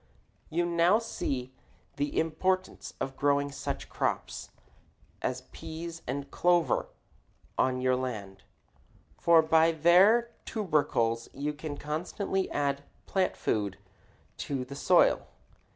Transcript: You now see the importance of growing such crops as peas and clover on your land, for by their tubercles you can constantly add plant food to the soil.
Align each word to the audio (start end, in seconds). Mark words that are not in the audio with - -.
You 0.49 0.65
now 0.65 0.97
see 0.97 1.53
the 1.97 2.19
importance 2.19 2.95
of 2.99 3.15
growing 3.15 3.51
such 3.51 3.87
crops 3.87 4.49
as 5.21 5.43
peas 5.51 6.01
and 6.07 6.31
clover 6.31 6.87
on 7.55 7.81
your 7.81 7.95
land, 7.95 8.41
for 9.19 9.43
by 9.43 9.71
their 9.71 10.31
tubercles 10.43 11.29
you 11.35 11.53
can 11.53 11.77
constantly 11.77 12.49
add 12.49 12.83
plant 13.05 13.37
food 13.37 13.77
to 14.37 14.65
the 14.65 14.75
soil. 14.75 15.27